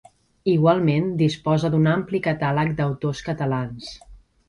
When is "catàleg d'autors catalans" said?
2.31-3.97